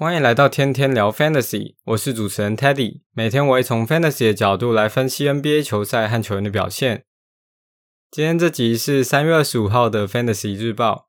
[0.00, 3.00] 欢迎来到天天聊 Fantasy，我是主持人 Teddy。
[3.14, 7.04] 每天我会从 Fantasy 的角度来分析 NBA 球赛和球员的表现。
[8.08, 11.08] 今天这集是三月二十五号的 Fantasy 日报。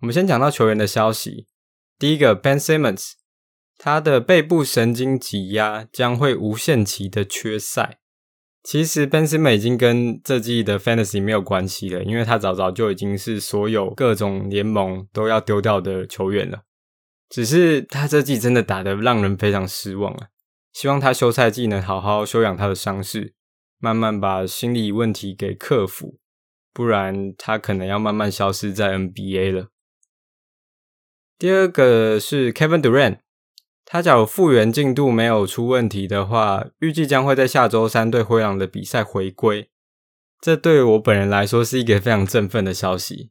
[0.00, 1.48] 我们先讲到球员的消息。
[1.98, 3.10] 第一个 Ben Simmons，
[3.76, 7.98] 他的背部神经挤压将会无限期的缺赛。
[8.62, 16.62] 其实 Ben Simmons 已经跟这季的 Fantasy 没有关系了，因为他早早就已经是所有各种联盟都要丢掉的球员了。
[17.30, 20.26] 只是他这季真的打得让人非常失望啊！
[20.72, 23.34] 希望他休赛季能好好休养他的伤势，
[23.78, 26.18] 慢慢把心理问题给克服，
[26.72, 29.68] 不然他可能要慢慢消失在 NBA 了。
[31.38, 33.18] 第二个是 Kevin Durant，
[33.84, 39.70] 他假如复原进度没有出问题的话，预计将会在下周三对灰狼的比赛回归。
[40.40, 43.30] 这对我本人来说是一个非常振奋的消息。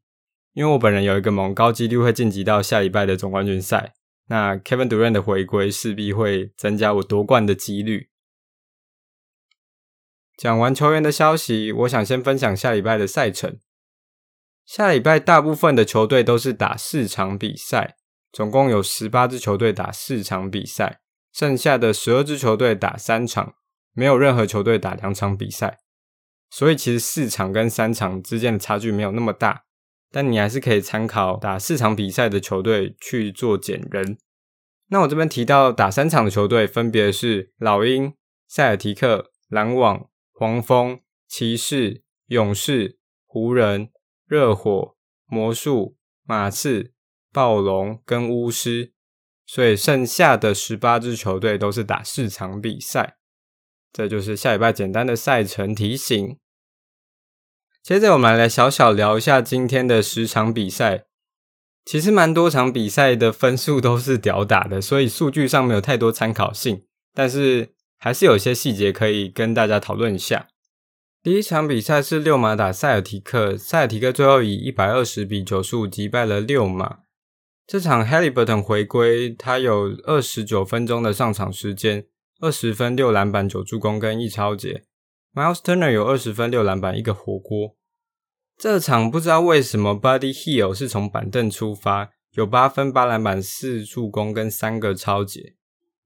[0.54, 3.94] 因为我本人有一个盟，高几率会晋级到下礼拜的总冠军赛。
[4.30, 8.10] 那 Kevin Durant 的回归势必会增加我夺冠的几率。
[10.38, 13.60] 讲完球员的消息，我想先分享下礼拜的赛程。
[14.66, 17.98] 下礼拜大部分的球队都是打四场比赛，
[18.32, 21.02] 总共有十八支球队打四场比赛，
[21.34, 23.56] 剩下的十二支球队打三场，
[23.94, 25.80] 没有任何球队打两场比赛。
[26.52, 29.66] 所以其实四场跟三场之间的差距没有那么大。
[30.12, 34.18] 但你还是可以参考打四场比赛的球队去做减人。
[34.88, 38.14] 那我这边提到打三场的球队，分别是老鹰、
[38.48, 43.92] 塞尔提克、篮网、黄蜂、骑士、勇士、湖人、
[44.26, 44.96] 热火、
[45.28, 46.94] 魔术、马刺、
[47.32, 48.94] 暴龙跟巫师。
[49.46, 53.18] 所以剩下的十八支球队都是打四场比赛。
[53.92, 56.38] 这就是下礼拜简单的赛程提醒。
[57.82, 61.06] 接着我们来小小聊一下今天的十场比赛。
[61.86, 66.84] 其实蛮多场比赛的分数都是屌打的，所以数据上没有太多参考性，
[67.16, 70.50] 但是还是有些细节可以跟大家讨论一下。
[71.24, 77.00] 第一场比赛是六马打塞尔提克，塞尔提克最后以一百二十比九十五击败了六马。
[77.66, 82.06] 这场 Haliburton 回归，他有二十九分钟的上场时间，
[82.40, 84.84] 二十分、六篮板、九助攻跟一抄截。
[85.34, 87.78] Miles Turner 有二十分、六篮板、一个火锅。
[88.58, 95.56] 这场不知道为什么 Buddy Hield 是从板凳出发，有八分、八篮板、四助攻跟三个超解。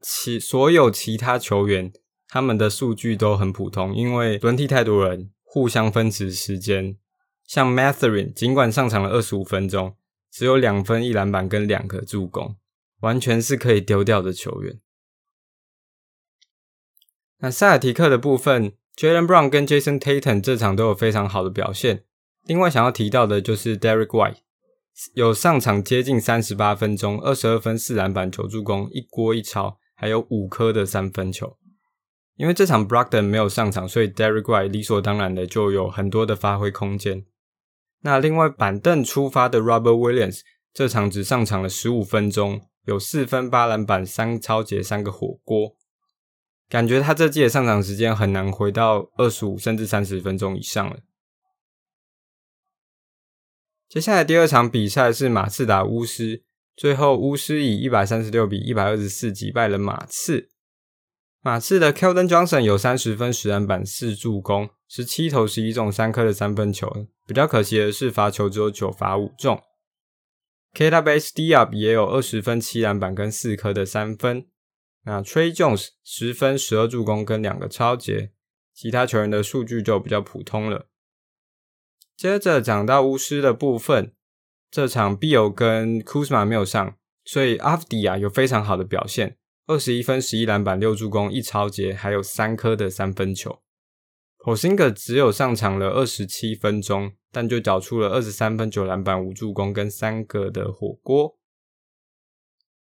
[0.02, 1.92] 其所有其他球员
[2.28, 6.98] 他们的数据都很普通，因为轮替太多人，互相分持时间。
[7.46, 9.96] 像 Mathurin 尽管上场了二十五分钟，
[10.30, 12.58] 只有两分、一篮板跟两个助攻，
[13.00, 14.80] 完全是可以丢掉的球员。
[17.40, 22.04] 那塞尔提克的部分 Jalen Brown 跟 Jason Tatum 这场都有非常好的表现。
[22.46, 24.38] 另外想要提到的就是 Derrick White
[25.14, 31.58] 有上场接近三十八分钟，二十二分、四篮板、九助攻、一锅一抄，还有五颗的三分球。
[32.36, 37.26] 因为这场 Brogdon 没有上场，所以 Derrick White 理所当然的就有很多的发挥空间。
[38.02, 40.42] 那另外板凳出发的 Robert Williams
[40.74, 45.76] 这场只上场了十五分钟，有四分、八篮板、三抄截、三个火锅，
[46.70, 51.00] 感觉他这季的上场时间很难回到二十五甚至三十分钟以上了。
[53.88, 56.44] 接下来第二场比赛是马刺打巫师，
[56.76, 60.50] 最后巫师以一百三十六比一百二十四击败了马刺。
[61.42, 67.08] 马刺的 Keldon Johnson 有三十分、十篮板、四助攻、十七投十一中、三颗的三分球。
[67.28, 69.62] 比较可惜的是罚球只有九罚五中。
[70.74, 74.48] Keita Bates-Diop 也有二十分、七篮板跟四颗的三分。
[75.06, 78.32] 那 Tre Jones 十分、十二助攻跟两个抄截，
[78.74, 80.88] 其他球员的数据就比较普通了。
[82.16, 84.14] 接着讲到巫师的部分，
[84.72, 93.62] 这场 Beal 跟 Kuzma 没有上，所以 Avdija 有非常好的表现，二十一分、十一篮板、六助攻、一超节，还有三颗的三分球。
[94.38, 101.38] Porzingis 只有上场了二十七分钟，但就缴出了二十三分、九篮板、五助攻跟三个的火锅。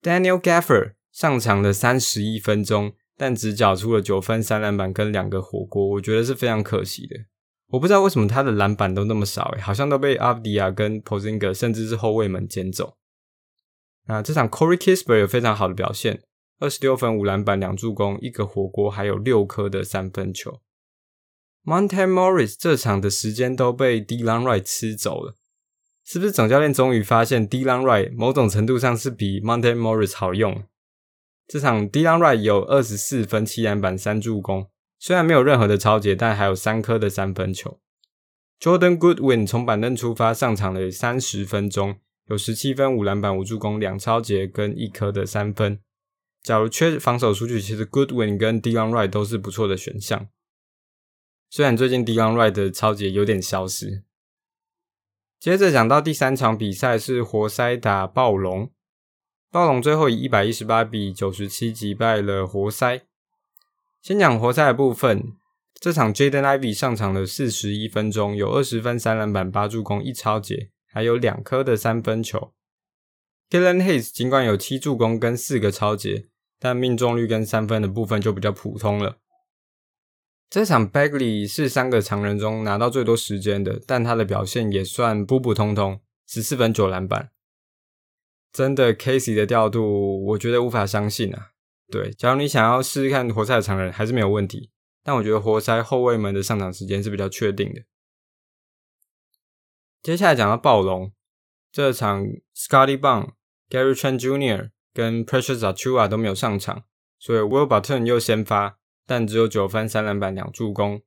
[0.01, 7.16] Daniel Gaffer 上场了三十一分钟，但只缴出了九分、三篮板跟两个火锅，我觉得是非常可惜的。
[7.69, 12.98] 我不知道为什么他的篮板都那么少，诶，好像都被 Avdija 跟 p o z i n g a 甚至是后卫们捡走。
[14.08, 16.22] 那这场 Corey Kisper 有非常好的表现，
[16.60, 20.60] 二十六分、五篮板、两助攻、一个火锅，还有六颗的三分球。
[21.63, 25.36] Monte Morris 这场的时间都被 Delon Wright 吃走了，
[26.04, 30.63] 是不是总教练终于发现 Delon Wright 某种程度上是比 Monte Morris 好用？
[31.51, 34.69] 这场 Delon Wright 有二十四分、七篮板、三助攻。
[34.98, 37.81] 虽然没有任何的抄截，但还有三颗的三分球。
[38.57, 41.98] Jordan Goodwin 从板凳出发上场了三十分钟，
[42.30, 45.81] 有十七分、五篮板、五助攻、两抄截跟一颗的三分。
[46.42, 50.30] 假如缺防守数据，其实 Goodwin 跟 Delon Wright 都是不错的选项。
[51.50, 54.03] 虽然最近 Delon Wright 的抄截有点消失。
[55.38, 58.71] 接着讲到第三场比赛是活塞打暴龙，
[59.51, 63.01] 暴龙最后以一百一十八比九十七击败了活塞。
[64.01, 65.33] 先讲活塞的部分，
[65.77, 72.53] 这场 Jaden Ivy 上场了四十一分钟，有二十分、三篮板、八助攻、一超截，还有两颗的三分球。
[73.50, 76.27] Killian Hayes 尽管有七助攻跟四个超截，
[76.57, 79.18] 但命中率跟三分的部分就比较普通了。
[80.50, 87.31] 这场 Bagley 是三个常人中拿到最多时间的，但他的表现也算普普通通，十四分九篮板。
[88.51, 91.51] 真的 Casey 的调度，我觉得无法相信啊。
[91.89, 94.71] 对，假如你想要试试看活塞的常人，还是没有问题。
[95.03, 97.81] 但我觉得活塞后卫们的上场时间是比较确定的。
[100.03, 101.12] 接下来讲到暴龙，
[101.71, 102.25] 这场
[102.56, 103.31] Scottie Barnes
[103.69, 104.69] Gary Trent Jr.
[104.94, 106.83] 跟 Precious Achua 都没有上场，
[107.18, 111.01] 所以 Will Barton 又先发，但只有九分、三篮板、两助攻。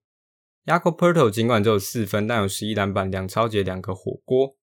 [0.65, 4.57] Jakob Poeltl 尽管只有四分，但有十一篮板、两抄截、两个火锅。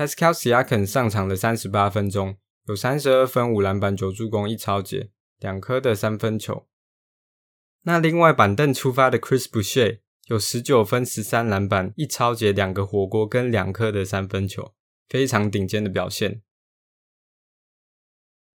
[0.00, 5.10] Pascal Siakam 上场了三十八分钟，有三十二分、五篮板、九助攻、一抄截、
[5.40, 6.66] 两颗的三分球。
[7.82, 9.98] 那另外板凳出发的 Chris Boucher
[10.28, 14.72] 有十九分、十三篮板、一抄截、两个火锅跟两颗的三分球，
[15.06, 16.40] 非常顶尖的表现。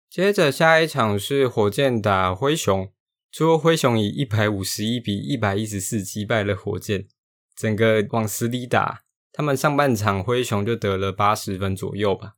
[0.09, 2.89] 接着下一场是火箭打灰熊，
[3.29, 7.09] 最后灰熊以一百五十一比一百一十四击败了火箭，
[7.53, 9.03] 整个往死里打。
[9.33, 12.35] 他们上半场灰熊就得了八十分左右吧。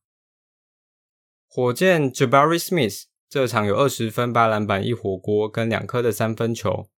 [1.47, 6.89] 火箭 Jabari Smith 这场有二十分、八篮板、一火锅跟两颗的三分球。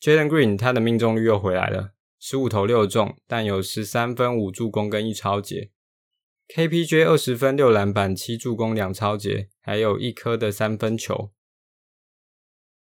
[0.00, 5.70] Jalen Green 他的命中率又回来了，十五投六中，但有十三分、五助攻跟一超节。
[6.54, 11.32] KPJ 二十分、六篮板、七助攻、两超节，还有一颗的三分球。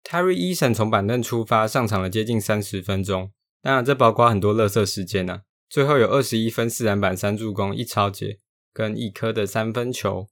[0.02, 3.32] Terry Eason 从板凳出发，上场了接近三十分钟，
[3.62, 5.42] 当然这包括很多垃圾时间呢、啊。
[5.68, 8.38] 最后有二十一分、四篮板、三助攻、一抄截，
[8.72, 10.28] 跟一颗的三分球。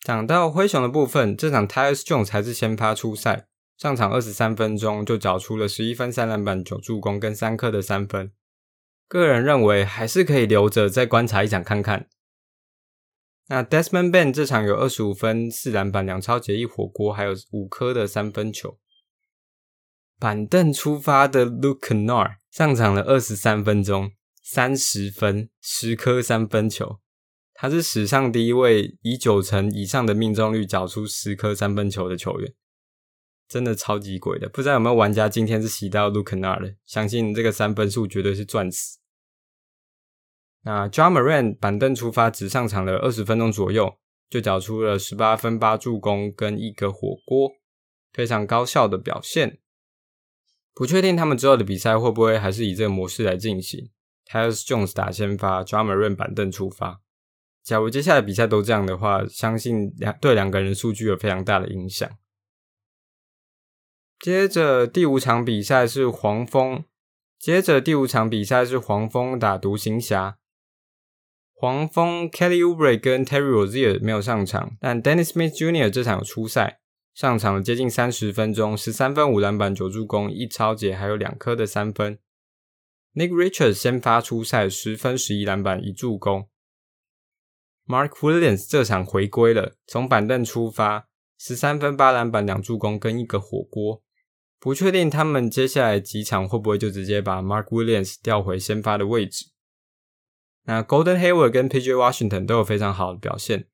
[0.00, 8.30] 讲到灰熊的部分，这场 Tyus Jones 才是先发出赛，上场二十三分钟就缴出了十一分、三篮板、九助攻跟三颗的三分。
[9.08, 12.08] 个人认为还是可以留着再观察一场看看。
[13.48, 18.78] 那 Desmond Ben 这场有二十五分、四篮板、两抄截、一火锅，还有五颗的三分球。
[20.18, 27.00] 板凳出发的 Luke Kennard 上场了二十三分钟，三十分、十颗三分球。
[27.52, 32.54] 他是史上第一位以九成以上的命中率缴出十颗三分球的球员，
[33.48, 34.48] 真的超级鬼的。
[34.48, 36.76] 不知道有没有玩家今天是洗到 Luke Nard 的？
[36.86, 38.98] 相信这个三分数绝对是钻石。
[40.62, 43.96] 那 Ja Morant 板凳出发，只上场了二十分钟左右，
[44.30, 47.50] 就缴出了十八分、八助攻跟一个火锅，
[48.12, 49.58] 非常高效的表现。
[50.74, 53.90] 不确定他们之后的比赛会不会还是以这个模式来进行。
[54.26, 57.00] Tyus Jones 打先发，Ja Morant 板凳出发。
[57.62, 62.10] 假如接下来比赛都这样的话，相信两对两个人数据有非常大的影响。
[64.18, 66.84] 接着第五场比赛是黄蜂，
[67.38, 70.38] 接着第五场比赛是黄蜂打独行侠。
[71.52, 75.88] 黄蜂 Kelly u b r e 跟 Terry Rozier 没有上场，但 Dennis Smith Jr.
[75.88, 76.80] 这场有出赛，
[77.14, 82.18] 上场了接近三十分钟，十三分、五篮板、九助攻、一抄截，还有两颗的三分。
[83.14, 86.48] Nick Richards 先发出赛，十分、十一篮板、一助攻。
[87.86, 91.06] Mark Williams 这场回归了，从板凳出发，
[91.38, 94.02] 十三分、八篮板、两助攻跟一个火锅。
[94.58, 99.52] 不确定他们接下来几场会不会就直接把 Mark Williams 调回先发的位置。
[100.64, 103.68] 那 Golden Hayward 跟 PJ Washington 都有非常好的表现，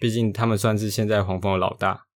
[0.00, 2.06] 毕竟他们算是现在黄蜂的老大。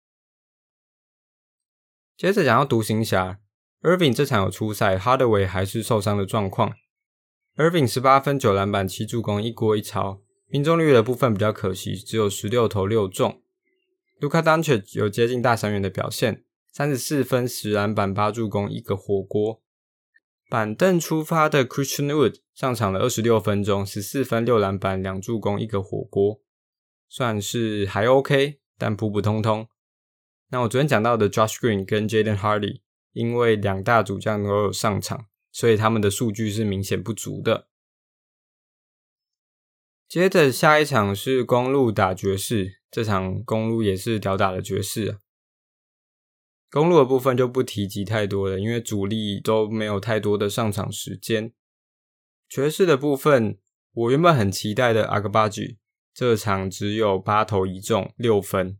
[2.16, 3.40] 接着讲到独行侠
[3.82, 6.72] ，Irving 这场有出赛，Hardaway 还是受伤的状况。
[7.56, 13.42] Irving 十八分、九篮板、七助攻、一锅一抄，命中率的部分比较可惜，只有十六投六中。
[14.20, 19.60] Luka Doncic 有接近大三元的表现，三十四分、十篮板、八助攻、一个火锅。
[20.48, 26.40] 板凳出发的 Christian Wood 上场了二十六分钟，十四分、六篮板、两助攻、一个火锅，
[27.08, 29.66] 算是还 OK，但普普通通。
[30.54, 32.80] 那我昨天讲到的 Josh Green 跟 Jaden Hardy，
[33.10, 37.66] 因为两大主将都有上场，所以他们的数据是明显不足的。
[40.06, 45.18] 接着下一场是公路打爵士，这场公路也是屌打的爵士啊。
[46.70, 51.52] 公路的部分就不提及太多了，因为主力都没有太多的上场时间。
[52.48, 53.58] 爵士的部分，
[53.92, 55.78] 我原本很期待的阿格巴吉，
[56.14, 58.78] 这场只有八投一中六分，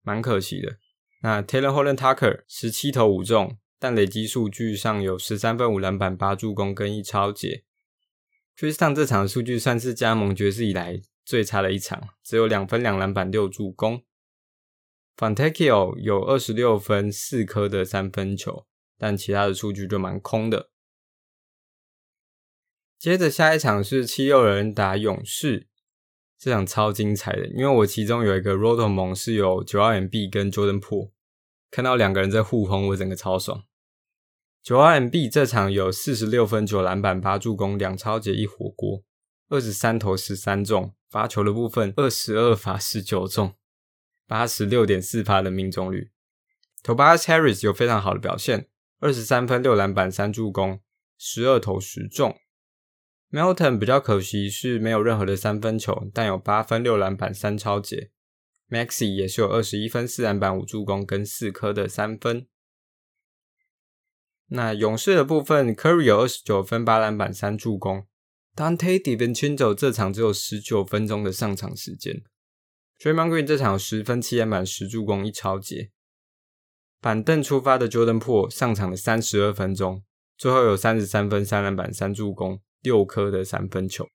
[0.00, 0.78] 蛮可惜的。
[1.22, 7.64] 那 Talen Horton-Tucker 十七投五中，但累积数据上有十三分、五篮板、八助攻跟一抄截。
[8.56, 14.02] Tristan 这场数据算是加盟爵士以来最差的一场，只有两分、两篮板、六助攻。
[15.16, 18.66] Fontecchio 有二十六分、四颗的三分球，
[18.98, 20.70] 但其他的数据就蛮空的。
[22.98, 25.69] 接着下一场是七六人打勇士，
[26.40, 31.10] 这场超精彩的，因为我其中有一个 Roto 盟是有九二 MB 跟 Jordan Poole，
[31.70, 33.64] 看到两个人在互轰，我整个超爽。
[34.62, 39.02] 九二 MB 这场有四十六分、九篮板、八助攻、两抄截、一火锅，
[39.50, 43.52] 二十三投十三中，罚球的部分二十二罚十九中。
[44.26, 46.10] 八十六点四发的命中率
[46.82, 48.68] ，Tobias Harris 有非常好的表现，
[49.00, 50.80] 二十三分六篮板三助攻，
[51.18, 52.34] 十二投十中。
[53.30, 58.10] Milton 比较可惜是没有任何的三分球，但有八分六篮板三抄截。
[58.68, 62.46] Maxey 也是有二十一分四篮板五助攻跟四颗的三分。
[64.46, 68.06] 那勇士的部分，Curry 有二十九分八篮板三助攻
[68.56, 72.24] Dante DiVincenzo 这场只有十九分钟的上场时间。
[72.98, 75.92] Draymond Green 这场有十分七篮板十助攻一抄截，
[77.00, 80.02] 板凳出发的 Jordan Poole 上场了三十二分钟，
[80.36, 84.08] 最后有三十三分三篮板三助攻六颗的三分球。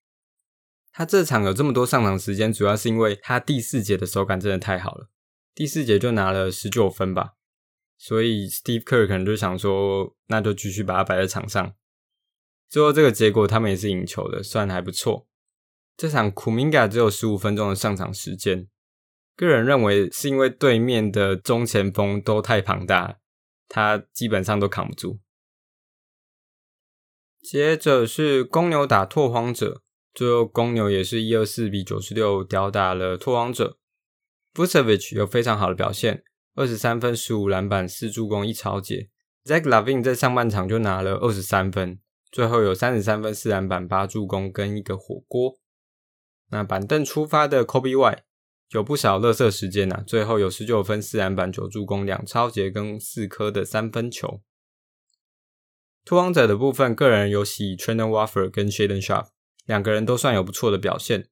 [0.91, 5.09] 他这场有这么多上场时间，主要是因为他第四节的手感真的太好了，
[5.53, 7.33] 第四节就拿了十九分吧，
[7.97, 11.73] 所以 Steve Kerr 可能就想说，那就继续把他摆在场上。
[12.69, 15.27] 最后这个结果他们也是赢球的，算还不错。
[15.97, 18.67] 这场 Kuminga 只有十五分钟的上场时间。
[19.35, 23.17] 个人认为是因为对面的中前锋都太庞大，
[23.67, 25.19] 他基本上都扛不住。
[27.47, 29.83] 接着是公牛打拓荒者，
[30.15, 33.77] 最后公牛也是一二四比九十六吊打了拓荒者。
[34.55, 36.23] Vucevic 有非常好的表现，
[36.55, 39.09] 二十三分、十五篮板、四助攻、一抄截。
[39.43, 41.99] Zach LaVine 在上半场就拿了二十三分，
[42.31, 45.59] 最后有三十三分、四篮板、八助攻跟一个火锅。
[46.49, 48.23] 那板凳出发的 Kobe Y。
[48.71, 54.41] 有不少垃圾时间呐、啊，最后有十九分、四篮板、九助攻、两抄截跟四颗的三分球。
[56.05, 59.03] 拓荒者的部分，个人有喜 t r e n d o n w a f f e r 跟 Shaedon
[59.03, 59.29] Sharpe
[59.65, 61.27] 两个人都算有不错的表现。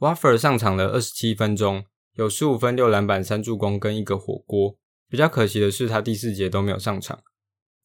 [0.00, 4.76] Watford 上场了二十七分钟，有十五分、六篮板、三助攻跟一个火锅。
[5.08, 7.22] 比较可惜的是，他第四节都没有上场。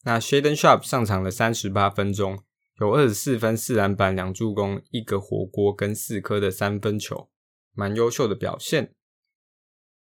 [0.05, 2.39] 那 Shaedon Sharpe 上场了三十八分钟，
[2.79, 7.29] 有二十四分、四篮板、两助攻、一个火锅跟四颗的三分球。
[7.75, 8.95] 蛮优秀的表现。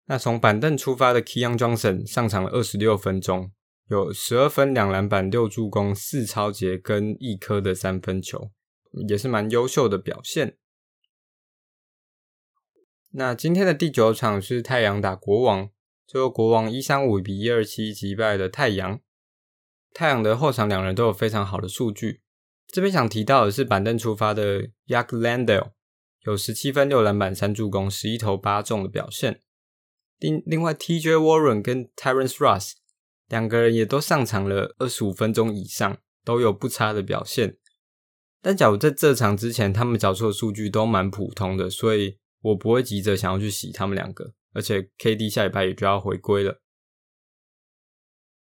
[0.05, 3.53] 那从板凳出发的 Keyon Johnson 上场了二十六分钟，
[3.89, 8.51] 有十二分、两篮板、六助攻、四抄截跟一颗的三分球，
[9.09, 10.57] 也是蛮优秀的表现。
[13.11, 15.71] 那今天的第九场是太阳打国王，
[16.07, 19.01] 最后国王一三五比一二七击败了太阳。
[19.93, 22.23] 太阳的后场两人都有非常好的数据。
[22.67, 25.73] 这边想提到的是板凳出发的 y a k l a n d e l。
[26.23, 29.43] 有十七分、六篮板、三助攻、十一投八中的表现。
[30.19, 32.73] 另另外，TJ Warren 跟 Terrence Ross
[33.29, 37.59] 两个人也都上场了二十五分钟以上，都有不差的表现。
[38.41, 44.35] 但假如在这场之前，他们缴出的数据都蛮普通的，所以我不会急着想要去洗他们两个。
[44.53, 46.61] 而且 KD 下礼拜也就要回归了。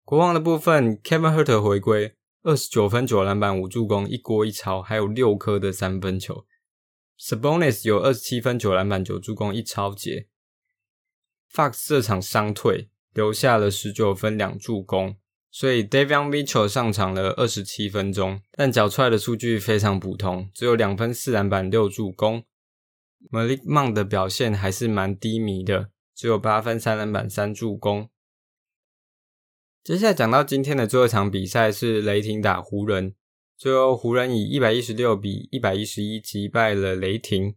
[0.04, 6.46] 国王的部分，Kevin Hurt 回归，二十九分、九篮板、五助攻、一锅一抄，还有六颗的三分球。
[7.18, 10.28] Sabonis 有二十七分、九篮板、九助攻、一抄截。
[11.54, 15.16] Fox 这场伤退，留下了十九分、两助攻，
[15.50, 22.44] 所以 Davion Mitchell 上场了二十七分钟，但缴出来的数据非常普通，只有两分、四篮板、六助攻。
[23.32, 28.10] Malik Monk 的表现还是蛮低迷的，只有八分、三篮板、三助攻。
[29.82, 33.16] 接下来讲到今天的最后一场比赛是雷霆打湖人。
[33.58, 37.56] 最后，湖人以一百一十六比一百一十一击败了雷霆，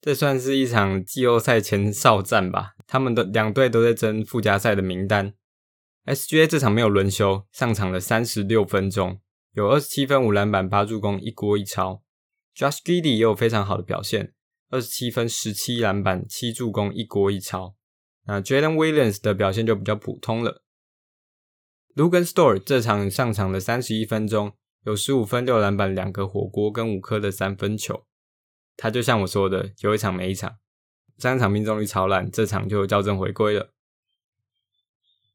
[0.00, 2.72] 这算是一场季后赛前哨战吧。
[2.90, 5.32] 他们的两队都在争附加赛的名单。
[6.06, 9.20] SGA 这场没有轮休，上场了三十六分钟，
[9.52, 12.02] 有二十七分、五篮板、八助攻、一锅一抄。
[12.56, 14.34] Josh Giddey 也有非常好的表现，
[14.70, 17.76] 二十七分、十七篮板、七助攻、一锅一抄。
[18.26, 20.64] 那 Jalen Williams 的表现就比较普通了。
[21.94, 24.54] Luguentz Dort 这场上场了三十一分钟。
[24.84, 28.06] 有十五分、六篮板、两个火锅跟五颗的三分球，
[28.78, 30.56] 他就像我说的，有一场没一场，
[31.20, 33.72] 上场命中率超烂，这场就校正回归了。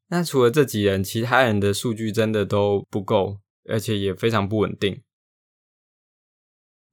[0.08, 3.40] 那除了这几人，其他人的数据真的都不够，
[3.70, 5.02] 而且也非常不稳定。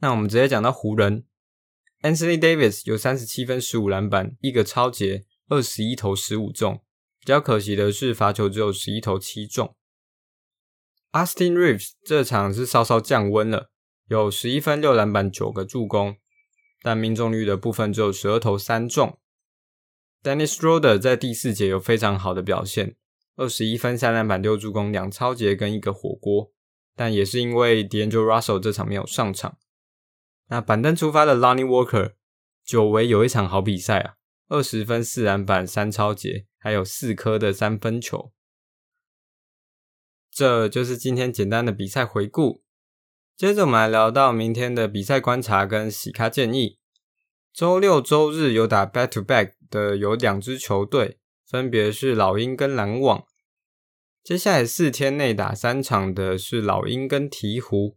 [0.01, 1.25] 那我们直接讲到湖人
[2.03, 6.83] ，Anthony Davis 有三十七分、十五篮板、一个抄截、二十一投十五中。
[7.21, 9.77] 比较可惜的是，罚球只有十一投七中。
[11.13, 13.71] Austin Reeves 这场是稍稍降温了，
[14.09, 16.17] 有十一分、六篮板、九个助攻，
[16.83, 19.19] 但命中率的部分只有十二投三中。
[20.23, 22.97] Dennis Schroeder 在第四节有非常好的表现，
[23.37, 26.53] 二十一分、三篮板、六助攻、两抄截跟一个火锅，
[26.95, 29.59] 但也是因为 D'Angelo Russell 这场没有上场。
[30.49, 32.15] 那板凳出发的 Lonnie Walker
[32.65, 34.15] 久违有一场好比赛啊，
[34.49, 36.47] 二十分、四篮板、三抄截。
[36.65, 38.33] 还有四颗的三分球，
[40.31, 42.62] 这就是今天简单的比赛回顾。
[43.43, 46.79] 接着我们来聊到明天的比赛观察跟洗咖建议。
[47.53, 53.25] 周六、周日有打 back to back 的有两支球队，分别是老鹰跟篮网。
[54.23, 57.97] 接下来四天内打三场的是老鹰跟鹈鹕，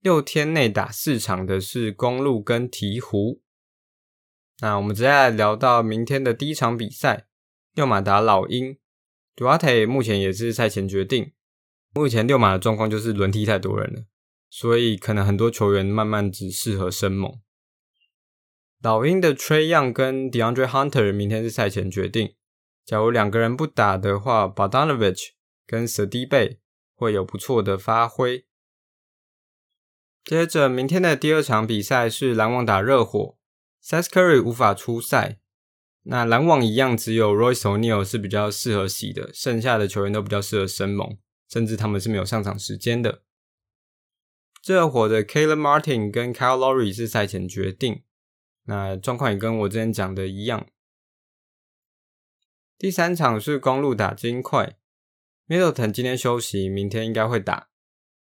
[0.00, 3.38] 六天内打四场的是公鹿跟鹈鹕。
[4.60, 7.26] 那我们接下来聊到明天的第一场比赛。
[7.74, 8.78] 六马打老鹰
[9.36, 11.34] ，Duarte 目前也是赛前决定。
[11.92, 14.04] 目前六马的状况就是轮替太多人了，
[14.54, 17.40] 所以可能很多球员慢慢只适合生猛。
[18.82, 22.34] 老鹰的 Trae Young 跟 DeAndre Hunter 明天是赛前决定。
[22.84, 25.28] 假如两个人不打的话 bodanovich
[25.66, 26.58] 跟 s a d i b e
[26.94, 28.44] 会有不错的发挥。
[30.22, 33.38] 接着明天的第二场比赛是篮网打热火
[33.82, 35.38] ，Seth Curry 无法出赛。
[36.02, 41.16] 那篮网一样，只有 Royce O'Neal 是比较适合洗的，剩下的球员都比较适合生猛，
[41.48, 43.22] 甚至他们是没有上场时间的。
[44.64, 48.04] 热火的 Kale Martin 跟 Kyle Lowry 是赛前决定，
[48.64, 50.68] 那状况也跟我之前讲的一样。
[52.78, 54.76] 第三场是公路打金块
[55.48, 57.70] ，Middleton 今天休息，明天应该会打。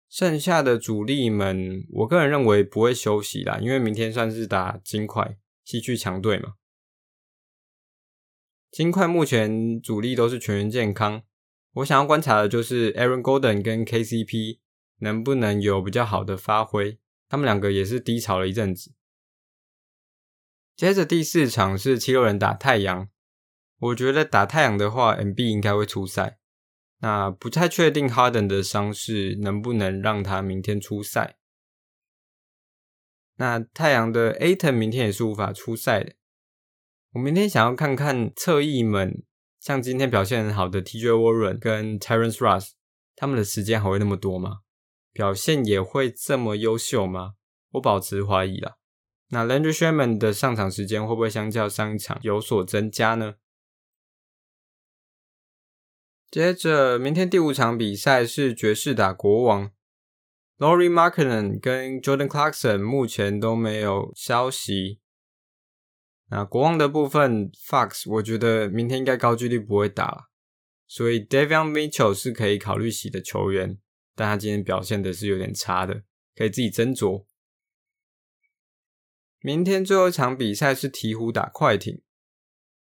[0.10, 6.56] 剩下的主力们，我个人认为不会休息啦，因为明天算是打金块，西区强队嘛。
[8.72, 11.24] 金块目前主力都是全员健康，
[11.74, 14.60] 我想要观察的就是 Aaron Golden 跟 KCP
[15.00, 17.00] 能不能有比较好的发挥。
[17.28, 18.94] 他们两个也是低潮了一阵子。
[20.76, 23.10] 接着第四场是七六人打太阳，
[23.80, 26.40] 我觉得打太阳的话，M B 应该会出赛。
[27.02, 31.38] 那不太确定 Harden 的伤势能不能让他明天出赛。
[33.36, 36.14] 那太阳的 A t o n 明天也是无法出赛的。
[37.14, 39.24] 我明天想要看看侧翼们，
[39.60, 42.72] 像今天表现很好的 TJ Warren 跟 Terrence Ross，
[43.16, 44.60] 他们的时间还会那么多吗？
[45.20, 47.34] 表现也会这么优秀吗？
[47.72, 48.78] 我保持怀疑啦。
[49.32, 53.36] 那 Landry Shamet 的上场时间会不会相较上一场有所增加呢？
[56.32, 59.70] 接着，明天第五场比赛是爵士打国王
[60.58, 65.02] ，Lauri m a r k i n e n 跟 Jordan Clarkson 目前都没有消息。
[66.30, 70.30] 那国王的部分，Fox 我觉得明天应该高几率不会打，
[70.88, 73.78] 所以 Davion Mitchell 是可以考虑洗的球员，
[74.20, 76.04] 但他今天表现的是有点差的，
[76.36, 77.26] 可以自己斟酌。
[79.40, 82.02] 明天最后一场比赛是鹈鹕打快艇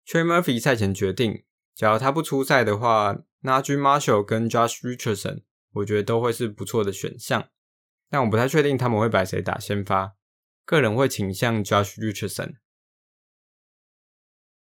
[0.04, 1.44] ，Trey Murphy 赛前决定，
[1.76, 7.48] 假如他不出赛的话，Naji Marshall 跟 Josh Richardson 我觉得都会是不错的选项，
[8.08, 10.16] 但我不太确定他们会摆谁打先发，
[10.64, 12.54] 个人会倾向 Josh Richardson。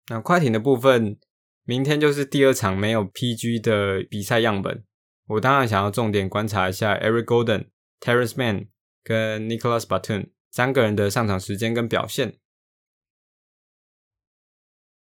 [0.10, 1.20] 那快艇的部分，
[1.64, 4.86] 明天就是第二场没有 PG 的比赛样本。
[5.32, 7.68] 我当然想要重点观察一下 Eric Gordon、
[8.02, 8.68] Terence Mann
[9.02, 12.38] 跟 Nicholas Batum 三个人的上场时间跟表现。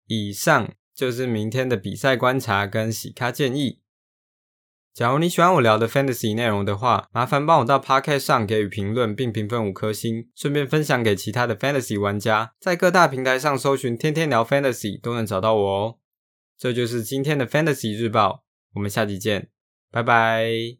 [0.06, 3.82] 以上就是明天的比赛观察跟洗咖建议。
[4.94, 12.54] 假如你喜欢我聊的 Fantasy 内容的话，麻烦帮我到 Podcast 上给予评论并评分五颗星，顺便分享给其他的 Fantasy 玩家。
[12.60, 16.00] 在各大平台上搜寻“天天聊 Fantasy” 都能找到我哦。
[16.58, 19.50] 这就是今天的 Fantasy 日报，我们下期见，
[19.92, 20.78] 拜拜。